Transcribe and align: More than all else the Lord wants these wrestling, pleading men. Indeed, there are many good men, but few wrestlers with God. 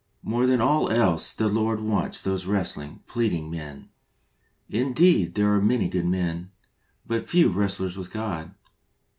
More 0.23 0.47
than 0.47 0.61
all 0.61 0.89
else 0.89 1.31
the 1.31 1.47
Lord 1.47 1.79
wants 1.79 2.23
these 2.23 2.47
wrestling, 2.47 3.01
pleading 3.05 3.51
men. 3.51 3.89
Indeed, 4.67 5.35
there 5.35 5.53
are 5.53 5.61
many 5.61 5.89
good 5.89 6.07
men, 6.07 6.49
but 7.05 7.29
few 7.29 7.49
wrestlers 7.49 7.97
with 7.97 8.09
God. 8.09 8.55